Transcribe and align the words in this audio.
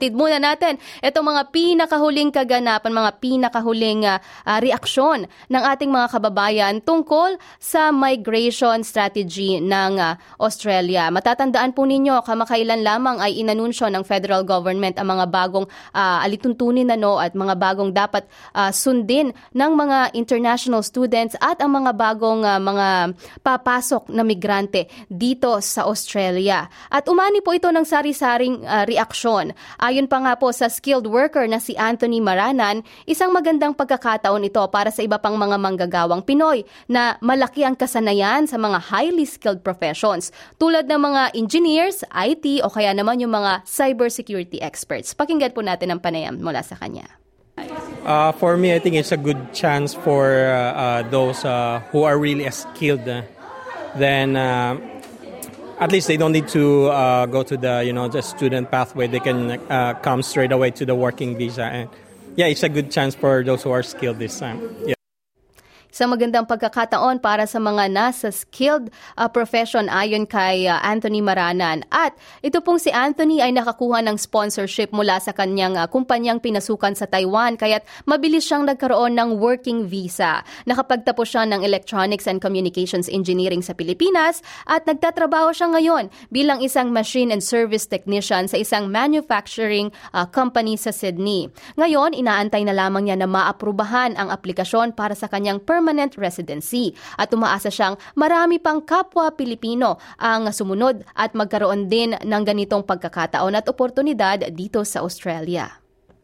Hatid 0.00 0.16
muna 0.16 0.40
natin 0.40 0.80
itong 1.04 1.28
mga 1.28 1.52
pinakahuling 1.52 2.32
kaganapan, 2.32 2.88
mga 2.88 3.20
pinakahuling 3.20 4.08
uh, 4.08 4.16
reaksyon 4.56 5.28
ng 5.28 5.62
ating 5.76 5.92
mga 5.92 6.08
kababayan 6.08 6.80
tungkol 6.80 7.36
sa 7.60 7.92
migration 7.92 8.80
strategy 8.80 9.60
ng 9.60 10.00
uh, 10.00 10.16
Australia. 10.40 11.12
Matatandaan 11.12 11.76
po 11.76 11.84
ninyo, 11.84 12.24
kamakailan 12.24 12.80
lamang 12.80 13.20
ay 13.20 13.44
inanunsyo 13.44 13.92
ng 13.92 14.00
federal 14.00 14.40
government 14.40 14.96
ang 14.96 15.12
mga 15.12 15.28
bagong 15.28 15.68
uh, 15.92 16.24
alituntunin 16.24 16.88
na 16.88 16.96
no 16.96 17.20
at 17.20 17.36
mga 17.36 17.60
bagong 17.60 17.92
dapat 17.92 18.24
uh, 18.56 18.72
sundin 18.72 19.36
ng 19.52 19.72
mga 19.76 20.16
international 20.16 20.80
students 20.80 21.36
at 21.44 21.60
ang 21.60 21.76
mga 21.76 21.92
bagong 21.92 22.40
uh, 22.40 22.56
mga 22.56 22.88
papasok 23.44 24.08
na 24.16 24.24
migrante 24.24 24.88
dito 25.12 25.60
sa 25.60 25.84
Australia. 25.84 26.64
At 26.88 27.04
umani 27.04 27.44
po 27.44 27.52
ito 27.52 27.68
ng 27.68 27.84
sari-saring 27.84 28.64
uh, 28.64 28.88
reaksyon 28.88 29.52
Ayon 29.90 30.06
pa 30.06 30.22
nga 30.22 30.38
po 30.38 30.54
sa 30.54 30.70
skilled 30.70 31.10
worker 31.10 31.50
na 31.50 31.58
si 31.58 31.74
Anthony 31.74 32.22
Maranan, 32.22 32.86
isang 33.10 33.34
magandang 33.34 33.74
pagkakataon 33.74 34.46
ito 34.46 34.62
para 34.70 34.94
sa 34.94 35.02
iba 35.02 35.18
pang 35.18 35.34
mga 35.34 35.58
manggagawang 35.58 36.22
Pinoy 36.22 36.62
na 36.86 37.18
malaki 37.18 37.66
ang 37.66 37.74
kasanayan 37.74 38.46
sa 38.46 38.54
mga 38.54 38.78
highly 38.86 39.26
skilled 39.26 39.66
professions 39.66 40.30
tulad 40.62 40.86
ng 40.86 40.94
mga 40.94 41.34
engineers, 41.34 42.06
IT 42.06 42.62
o 42.62 42.70
kaya 42.70 42.94
naman 42.94 43.18
yung 43.18 43.34
mga 43.34 43.66
cybersecurity 43.66 44.62
experts. 44.62 45.10
Pakinggan 45.10 45.50
po 45.50 45.58
natin 45.58 45.90
ang 45.90 45.98
panayam 45.98 46.38
mula 46.38 46.62
sa 46.62 46.78
kanya. 46.78 47.10
Uh, 48.06 48.30
for 48.38 48.54
me, 48.54 48.70
I 48.70 48.78
think 48.78 48.94
it's 48.94 49.10
a 49.10 49.18
good 49.18 49.50
chance 49.50 49.90
for 49.90 50.30
uh, 50.30 50.70
uh, 50.70 51.00
those 51.10 51.42
uh, 51.42 51.82
who 51.90 52.06
are 52.06 52.14
really 52.14 52.46
skilled. 52.54 53.10
Uh, 53.10 53.26
then 53.98 54.38
uh, 54.38 54.78
at 55.80 55.90
least 55.90 56.06
they 56.08 56.16
don't 56.16 56.32
need 56.32 56.48
to 56.48 56.86
uh, 56.86 57.26
go 57.26 57.42
to 57.42 57.56
the 57.56 57.82
you 57.84 57.92
know 57.92 58.06
the 58.06 58.22
student 58.22 58.70
pathway. 58.70 59.06
They 59.08 59.20
can 59.20 59.52
uh, 59.70 59.94
come 59.94 60.22
straight 60.22 60.52
away 60.52 60.70
to 60.72 60.84
the 60.84 60.94
working 60.94 61.36
visa, 61.36 61.64
and 61.64 61.88
yeah, 62.36 62.46
it's 62.46 62.62
a 62.62 62.68
good 62.68 62.90
chance 62.90 63.14
for 63.14 63.42
those 63.42 63.62
who 63.62 63.70
are 63.70 63.82
skilled 63.82 64.18
this 64.18 64.38
time. 64.38 64.60
Yeah. 64.86 64.99
Sa 65.90 66.06
magandang 66.06 66.46
pagkakataon 66.46 67.18
para 67.18 67.44
sa 67.44 67.58
mga 67.58 67.90
nasa 67.90 68.30
skilled 68.30 68.88
uh, 69.18 69.26
profession 69.26 69.90
ayon 69.90 70.24
kay 70.24 70.70
uh, 70.70 70.78
Anthony 70.80 71.20
Maranan. 71.20 71.84
At 71.90 72.16
ito 72.40 72.62
pong 72.62 72.78
si 72.78 72.88
Anthony 72.94 73.42
ay 73.42 73.52
nakakuha 73.52 74.00
ng 74.06 74.16
sponsorship 74.16 74.94
mula 74.94 75.18
sa 75.18 75.34
kanyang 75.34 75.76
uh, 75.76 75.90
kumpanyang 75.90 76.38
pinasukan 76.40 76.94
sa 76.94 77.10
Taiwan 77.10 77.58
kaya't 77.58 77.84
mabilis 78.06 78.46
siyang 78.46 78.64
nagkaroon 78.64 79.18
ng 79.18 79.36
working 79.36 79.84
visa. 79.90 80.46
Nakapagtapos 80.64 81.26
siya 81.26 81.44
ng 81.50 81.66
Electronics 81.66 82.30
and 82.30 82.38
Communications 82.38 83.10
Engineering 83.10 83.60
sa 83.60 83.74
Pilipinas 83.74 84.40
at 84.70 84.86
nagtatrabaho 84.86 85.50
siya 85.52 85.68
ngayon 85.74 86.08
bilang 86.30 86.62
isang 86.62 86.94
machine 86.94 87.34
and 87.34 87.42
service 87.42 87.84
technician 87.90 88.46
sa 88.46 88.56
isang 88.56 88.88
manufacturing 88.88 89.90
uh, 90.14 90.24
company 90.24 90.78
sa 90.78 90.94
Sydney. 90.94 91.50
Ngayon, 91.76 92.14
inaantay 92.14 92.62
na 92.62 92.72
lamang 92.72 93.10
niya 93.10 93.18
na 93.18 93.28
maaprubahan 93.28 94.14
ang 94.14 94.30
aplikasyon 94.30 94.94
para 94.94 95.18
sa 95.18 95.26
kanyang 95.26 95.58
permanent 95.58 95.79
permanent 95.80 96.12
residency 96.20 96.92
at 97.16 97.32
umaasa 97.32 97.72
siyang 97.72 97.96
marami 98.12 98.60
pang 98.60 98.84
kapwa 98.84 99.32
Pilipino 99.32 99.96
ang 100.20 100.52
sumunod 100.52 101.00
at 101.16 101.32
magkaroon 101.32 101.88
din 101.88 102.12
ng 102.12 102.42
ganitong 102.44 102.84
pagkakataon 102.84 103.56
at 103.56 103.64
oportunidad 103.64 104.44
dito 104.52 104.84
sa 104.84 105.00
Australia. 105.00 105.80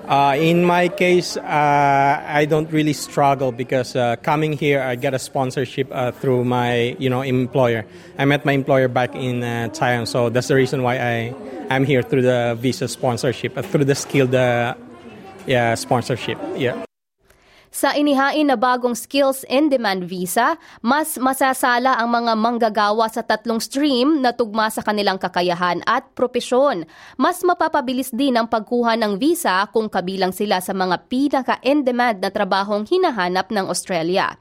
Uh, 0.00 0.32
in 0.38 0.64
my 0.64 0.88
case, 0.88 1.36
uh, 1.36 2.14
I 2.24 2.48
don't 2.48 2.72
really 2.72 2.94
struggle 2.94 3.52
because 3.52 3.92
uh, 3.92 4.16
coming 4.24 4.56
here, 4.56 4.80
I 4.80 4.96
get 4.96 5.12
a 5.12 5.20
sponsorship 5.20 5.92
uh, 5.92 6.08
through 6.16 6.48
my, 6.48 6.96
you 6.96 7.10
know, 7.10 7.20
employer. 7.20 7.84
I 8.16 8.24
met 8.24 8.48
my 8.48 8.56
employer 8.56 8.88
back 8.88 9.12
in 9.12 9.44
uh, 9.44 9.68
Thailand, 9.76 10.08
so 10.08 10.32
that's 10.32 10.48
the 10.48 10.56
reason 10.56 10.80
why 10.80 10.96
I 10.96 11.36
am 11.68 11.84
here 11.84 12.00
through 12.00 12.22
the 12.22 12.56
visa 12.56 12.88
sponsorship, 12.88 13.58
uh, 13.58 13.60
through 13.60 13.84
the 13.84 13.94
skilled, 13.94 14.32
yeah, 14.32 15.74
sponsorship. 15.76 16.40
Yeah. 16.56 16.80
Sa 17.70 17.94
inihain 17.94 18.50
na 18.50 18.58
bagong 18.58 18.98
Skills 18.98 19.46
in 19.46 19.70
Demand 19.70 20.02
visa, 20.02 20.58
mas 20.82 21.14
masasala 21.14 21.94
ang 22.02 22.10
mga 22.10 22.34
manggagawa 22.34 23.06
sa 23.06 23.22
tatlong 23.22 23.62
stream 23.62 24.18
na 24.18 24.34
tugma 24.34 24.66
sa 24.74 24.82
kanilang 24.82 25.22
kakayahan 25.22 25.78
at 25.86 26.02
propesyon. 26.18 26.82
Mas 27.14 27.46
mapapabilis 27.46 28.10
din 28.10 28.34
ang 28.34 28.50
pagkuha 28.50 28.98
ng 28.98 29.22
visa 29.22 29.62
kung 29.70 29.86
kabilang 29.86 30.34
sila 30.34 30.58
sa 30.58 30.74
mga 30.74 31.06
pinaka-in-demand 31.06 32.18
na 32.18 32.34
trabahong 32.34 32.90
hinahanap 32.90 33.54
ng 33.54 33.70
Australia. 33.70 34.34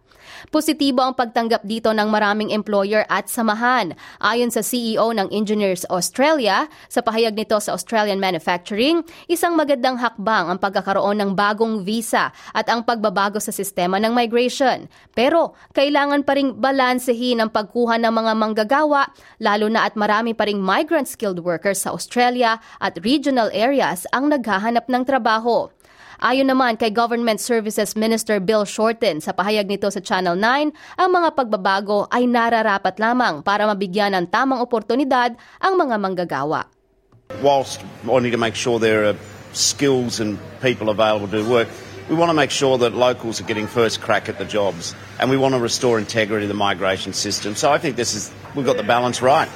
Positibo 0.54 1.06
ang 1.06 1.14
pagtanggap 1.18 1.66
dito 1.66 1.94
ng 1.94 2.10
maraming 2.10 2.50
employer 2.54 3.06
at 3.08 3.30
samahan. 3.30 3.94
Ayon 4.22 4.50
sa 4.50 4.66
CEO 4.66 5.14
ng 5.14 5.30
Engineers 5.30 5.86
Australia, 5.90 6.70
sa 6.88 7.06
pahayag 7.06 7.36
nito 7.36 7.58
sa 7.62 7.74
Australian 7.76 8.18
Manufacturing, 8.22 9.02
isang 9.28 9.56
magandang 9.56 9.98
hakbang 10.00 10.52
ang 10.52 10.60
pagkakaroon 10.62 11.20
ng 11.20 11.32
bagong 11.34 11.82
visa 11.82 12.32
at 12.54 12.68
ang 12.68 12.86
pagbabago 12.86 13.38
sa 13.38 13.54
sistema 13.54 13.98
ng 13.98 14.12
migration. 14.12 14.92
Pero 15.16 15.58
kailangan 15.74 16.28
pa 16.28 16.38
ring 16.38 16.58
balansehin 16.58 17.42
ang 17.42 17.52
pagkuha 17.52 17.98
ng 18.02 18.14
mga 18.14 18.34
manggagawa, 18.36 19.10
lalo 19.42 19.66
na 19.72 19.88
at 19.88 19.94
marami 19.98 20.36
pa 20.36 20.46
ring 20.46 20.60
migrant 20.60 21.08
skilled 21.08 21.42
workers 21.42 21.84
sa 21.84 21.94
Australia 21.96 22.60
at 22.84 23.00
regional 23.02 23.48
areas 23.56 24.04
ang 24.12 24.30
naghahanap 24.30 24.86
ng 24.88 25.04
trabaho. 25.08 25.72
Ayon 26.20 26.52
naman 26.52 26.76
kay 26.76 26.92
Government 26.92 27.40
Services 27.40 27.96
Minister 27.96 28.44
Bill 28.44 28.68
Shorten 28.68 29.24
sa 29.24 29.32
pahayag 29.32 29.72
nito 29.72 29.88
sa 29.88 30.04
Channel 30.04 30.36
9, 30.36 31.00
ang 31.00 31.10
mga 31.16 31.32
pagbabago 31.32 32.12
ay 32.12 32.28
nararapat 32.28 33.00
lamang 33.00 33.40
para 33.40 33.64
mabigyan 33.64 34.12
ng 34.12 34.28
tamang 34.28 34.60
oportunidad 34.60 35.40
ang 35.64 35.80
mga 35.80 35.96
manggagawa. 35.96 36.68
Whilst 37.40 37.80
wanting 38.04 38.36
to 38.36 38.42
make 38.42 38.60
sure 38.60 38.84
there 38.84 39.08
are 39.08 39.16
skills 39.56 40.20
and 40.20 40.36
people 40.60 40.92
available 40.92 41.32
to 41.32 41.40
work, 41.48 41.72
we 42.12 42.20
want 42.20 42.28
to 42.28 42.36
make 42.36 42.52
sure 42.52 42.76
that 42.84 42.92
locals 42.92 43.40
are 43.40 43.48
getting 43.48 43.64
first 43.64 44.04
crack 44.04 44.28
at 44.28 44.36
the 44.36 44.44
jobs 44.44 44.92
and 45.24 45.32
we 45.32 45.40
want 45.40 45.56
to 45.56 45.62
restore 45.64 46.04
integrity 46.04 46.44
to 46.44 46.52
the 46.52 46.58
migration 46.58 47.16
system. 47.16 47.56
So 47.56 47.72
I 47.72 47.80
think 47.80 47.96
this 47.96 48.12
is 48.12 48.28
we've 48.60 48.68
got 48.68 48.76
the 48.76 48.84
balance 48.84 49.24
right. 49.24 49.48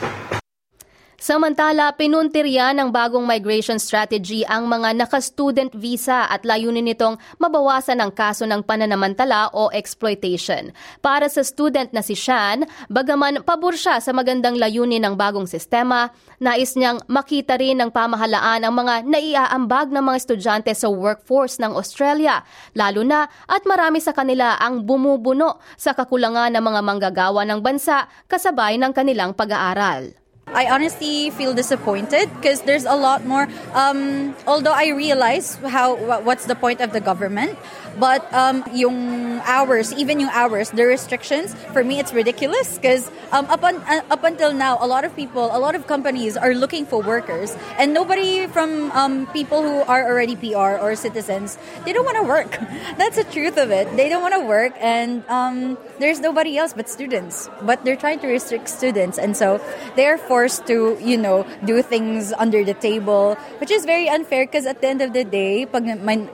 Samantala, 1.24 1.96
pinuntirya 1.96 2.76
ng 2.76 2.92
bagong 2.92 3.24
migration 3.24 3.80
strategy 3.80 4.44
ang 4.44 4.68
mga 4.68 4.92
naka-student 4.92 5.72
visa 5.72 6.28
at 6.28 6.44
layunin 6.44 6.84
nitong 6.84 7.16
mabawasan 7.40 8.04
ang 8.04 8.12
kaso 8.12 8.44
ng 8.44 8.60
pananamantala 8.60 9.48
o 9.56 9.72
exploitation. 9.72 10.76
Para 11.00 11.32
sa 11.32 11.40
student 11.40 11.88
na 11.96 12.04
si 12.04 12.12
Shan, 12.12 12.68
bagaman 12.92 13.40
pabor 13.48 13.80
siya 13.80 14.04
sa 14.04 14.12
magandang 14.12 14.60
layunin 14.60 15.00
ng 15.00 15.16
bagong 15.16 15.48
sistema, 15.48 16.12
nais 16.44 16.76
niyang 16.76 17.00
makita 17.08 17.56
rin 17.56 17.80
ng 17.80 17.96
pamahalaan 17.96 18.68
ang 18.68 18.76
mga 18.76 19.08
naiaambag 19.08 19.96
ng 19.96 20.04
mga 20.04 20.20
estudyante 20.28 20.76
sa 20.76 20.92
workforce 20.92 21.56
ng 21.56 21.72
Australia, 21.72 22.44
lalo 22.76 23.00
na 23.08 23.32
at 23.48 23.64
marami 23.64 24.04
sa 24.04 24.12
kanila 24.12 24.60
ang 24.60 24.84
bumubuno 24.84 25.64
sa 25.80 25.96
kakulangan 25.96 26.52
ng 26.52 26.64
mga 26.68 26.82
manggagawa 26.84 27.48
ng 27.48 27.64
bansa 27.64 28.12
kasabay 28.28 28.76
ng 28.76 28.92
kanilang 28.92 29.32
pag-aaral. 29.32 30.23
I 30.54 30.70
honestly 30.70 31.30
feel 31.32 31.54
disappointed 31.54 32.30
because 32.36 32.62
there's 32.62 32.86
a 32.86 32.96
lot 32.96 33.26
more. 33.26 33.48
Um, 33.74 34.36
although 34.46 34.74
I 34.74 34.90
realize 34.90 35.56
how 35.56 35.96
what's 36.22 36.46
the 36.46 36.56
point 36.56 36.82
of 36.82 36.94
the 36.94 37.02
government, 37.02 37.58
but 38.00 38.26
um, 38.34 38.64
yung 38.74 39.42
hours, 39.46 39.94
even 39.94 40.20
yung 40.20 40.30
hours, 40.30 40.72
the 40.72 40.86
restrictions, 40.86 41.54
for 41.74 41.84
me 41.84 42.00
it's 42.00 42.14
ridiculous 42.14 42.78
because 42.78 43.10
um, 43.32 43.46
up, 43.48 43.64
un, 43.64 43.78
uh, 43.88 44.02
up 44.10 44.24
until 44.24 44.54
now, 44.54 44.78
a 44.80 44.88
lot 44.88 45.06
of 45.06 45.16
people, 45.16 45.50
a 45.56 45.60
lot 45.60 45.76
of 45.76 45.88
companies 45.88 46.38
are 46.38 46.54
looking 46.54 46.86
for 46.86 47.02
workers, 47.02 47.56
and 47.78 47.94
nobody 47.94 48.48
from 48.48 48.92
um, 48.92 49.28
people 49.28 49.62
who 49.62 49.82
are 49.90 50.06
already 50.06 50.36
PR 50.36 50.78
or 50.82 50.96
citizens, 50.96 51.58
they 51.86 51.94
don't 51.94 52.06
want 52.06 52.18
to 52.18 52.24
work. 52.24 52.60
That's 52.98 53.18
the 53.18 53.26
truth 53.26 53.58
of 53.58 53.72
it. 53.72 53.90
They 53.96 54.10
don't 54.10 54.22
want 54.22 54.34
to 54.34 54.46
work, 54.46 54.74
and 54.80 55.24
um, 55.28 55.78
there's 56.00 56.20
nobody 56.20 56.58
else 56.58 56.74
but 56.74 56.90
students. 56.90 57.50
But 57.62 57.84
they're 57.86 57.98
trying 57.98 58.20
to 58.20 58.28
restrict 58.28 58.70
students, 58.70 59.18
and 59.18 59.36
so 59.36 59.62
they're 59.96 60.18
forced 60.44 60.68
to, 60.68 61.00
you 61.00 61.16
know, 61.16 61.48
do 61.64 61.82
things 61.82 62.36
under 62.36 62.66
the 62.68 62.76
table, 62.76 63.40
which 63.64 63.72
is 63.72 63.86
very 63.88 64.10
unfair 64.10 64.44
because 64.44 64.66
at 64.66 64.82
the 64.82 64.88
end 64.92 65.00
of 65.00 65.16
the 65.16 65.24
day, 65.24 65.66
pag, 65.66 65.88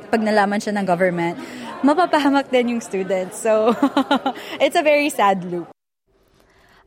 pag 0.09 0.21
nalaman 0.25 0.57
siya 0.57 0.73
ng 0.81 0.85
government, 0.89 1.37
mapapahamak 1.85 2.49
din 2.49 2.73
yung 2.73 2.81
students. 2.81 3.37
So, 3.37 3.77
it's 4.63 4.73
a 4.73 4.81
very 4.81 5.13
sad 5.13 5.45
loop. 5.45 5.69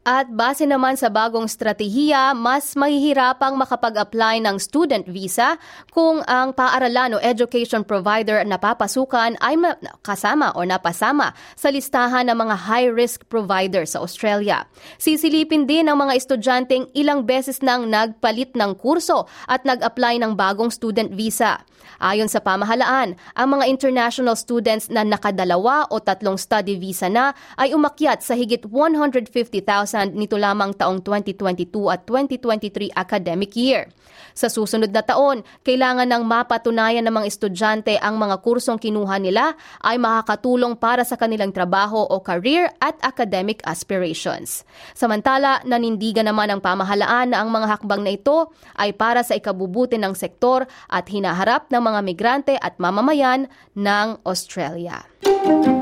At 0.03 0.35
base 0.35 0.67
naman 0.67 0.99
sa 0.99 1.07
bagong 1.07 1.47
strategiya, 1.47 2.35
mas 2.35 2.75
mahihirapang 2.75 3.55
makapag-apply 3.55 4.43
ng 4.43 4.59
student 4.59 5.07
visa 5.07 5.55
kung 5.95 6.27
ang 6.27 6.51
paaralan 6.51 7.15
o 7.15 7.23
education 7.23 7.87
provider 7.87 8.43
na 8.43 8.59
papasukan 8.59 9.39
ay 9.39 9.55
kasama 10.03 10.51
o 10.59 10.67
napasama 10.67 11.39
sa 11.55 11.71
listahan 11.71 12.27
ng 12.27 12.35
mga 12.35 12.57
high-risk 12.67 13.31
provider 13.31 13.87
sa 13.87 14.03
Australia. 14.03 14.67
Sisilipin 14.99 15.71
din 15.71 15.87
ng 15.87 15.95
mga 15.95 16.19
estudyanteng 16.19 16.91
ilang 16.99 17.23
beses 17.23 17.63
nang 17.63 17.87
nagpalit 17.87 18.59
ng 18.59 18.75
kurso 18.75 19.31
at 19.47 19.63
nag-apply 19.63 20.19
ng 20.19 20.35
bagong 20.35 20.75
student 20.75 21.15
visa. 21.15 21.63
Ayon 22.03 22.27
sa 22.27 22.43
pamahalaan, 22.43 23.15
ang 23.39 23.49
mga 23.55 23.71
international 23.71 24.35
students 24.35 24.91
na 24.91 25.07
nakadalawa 25.07 25.87
o 25.95 26.03
tatlong 26.03 26.35
study 26.35 26.75
visa 26.75 27.07
na 27.07 27.39
ay 27.55 27.71
umakyat 27.71 28.19
sa 28.19 28.35
higit 28.35 28.67
150,000 28.67 29.92
iwasan 29.92 29.92
nito 30.09 30.41
lamang 30.41 30.73
taong 30.73 31.05
2022 31.05 31.93
at 31.93 32.09
2023 32.09 32.89
academic 32.97 33.53
year. 33.53 33.93
Sa 34.33 34.49
susunod 34.49 34.89
na 34.89 35.05
taon, 35.05 35.44
kailangan 35.61 36.09
ng 36.09 36.25
mapatunayan 36.25 37.05
ng 37.05 37.12
mga 37.12 37.29
estudyante 37.29 37.93
ang 38.00 38.17
mga 38.17 38.41
kursong 38.41 38.81
kinuha 38.81 39.21
nila 39.21 39.53
ay 39.85 40.00
makakatulong 40.00 40.77
para 40.81 41.05
sa 41.05 41.21
kanilang 41.21 41.53
trabaho 41.53 42.00
o 42.09 42.17
career 42.25 42.73
at 42.81 42.97
academic 43.05 43.61
aspirations. 43.69 44.65
Samantala, 44.97 45.61
nanindigan 45.69 46.29
naman 46.29 46.49
ang 46.49 46.65
pamahalaan 46.65 47.37
na 47.37 47.44
ang 47.44 47.53
mga 47.53 47.77
hakbang 47.77 48.00
na 48.00 48.17
ito 48.17 48.49
ay 48.81 48.97
para 48.97 49.21
sa 49.21 49.37
ikabubuti 49.37 50.00
ng 50.00 50.17
sektor 50.17 50.65
at 50.89 51.05
hinaharap 51.12 51.69
ng 51.69 51.83
mga 51.85 52.00
migrante 52.00 52.55
at 52.56 52.81
mamamayan 52.81 53.53
ng 53.77 54.17
Australia. 54.25 55.05
I-like, 55.23 55.81